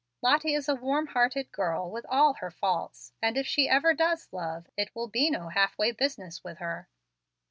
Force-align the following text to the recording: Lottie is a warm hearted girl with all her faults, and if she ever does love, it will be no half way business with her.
Lottie 0.23 0.55
is 0.55 0.67
a 0.67 0.73
warm 0.73 1.05
hearted 1.05 1.51
girl 1.51 1.91
with 1.91 2.07
all 2.09 2.33
her 2.33 2.49
faults, 2.49 3.13
and 3.21 3.37
if 3.37 3.45
she 3.45 3.69
ever 3.69 3.93
does 3.93 4.33
love, 4.33 4.65
it 4.75 4.95
will 4.95 5.07
be 5.07 5.29
no 5.29 5.49
half 5.49 5.77
way 5.77 5.91
business 5.91 6.43
with 6.43 6.57
her. 6.57 6.89